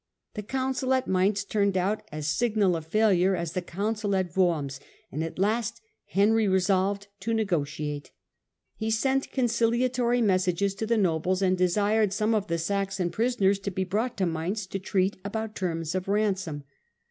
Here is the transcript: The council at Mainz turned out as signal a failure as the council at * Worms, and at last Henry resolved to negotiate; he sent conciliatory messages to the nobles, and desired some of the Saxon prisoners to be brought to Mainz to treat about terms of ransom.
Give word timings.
The 0.33 0.41
council 0.41 0.95
at 0.95 1.05
Mainz 1.07 1.45
turned 1.45 1.77
out 1.77 2.01
as 2.11 2.25
signal 2.27 2.75
a 2.75 2.81
failure 2.81 3.35
as 3.35 3.53
the 3.53 3.61
council 3.61 4.15
at 4.15 4.35
* 4.35 4.35
Worms, 4.35 4.79
and 5.11 5.23
at 5.23 5.37
last 5.37 5.79
Henry 6.05 6.47
resolved 6.47 7.05
to 7.19 7.35
negotiate; 7.35 8.09
he 8.75 8.89
sent 8.89 9.31
conciliatory 9.31 10.23
messages 10.23 10.73
to 10.73 10.87
the 10.87 10.97
nobles, 10.97 11.43
and 11.43 11.55
desired 11.55 12.13
some 12.13 12.33
of 12.33 12.47
the 12.47 12.57
Saxon 12.57 13.11
prisoners 13.11 13.59
to 13.59 13.69
be 13.69 13.83
brought 13.83 14.17
to 14.17 14.25
Mainz 14.25 14.65
to 14.65 14.79
treat 14.79 15.17
about 15.23 15.55
terms 15.55 15.93
of 15.93 16.07
ransom. 16.07 16.63